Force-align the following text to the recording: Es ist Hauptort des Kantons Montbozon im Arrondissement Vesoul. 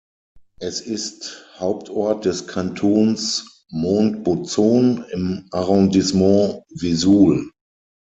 Es 0.59 0.81
ist 0.81 1.45
Hauptort 1.59 2.25
des 2.25 2.47
Kantons 2.47 3.67
Montbozon 3.69 5.05
im 5.11 5.47
Arrondissement 5.51 6.63
Vesoul. 6.73 7.51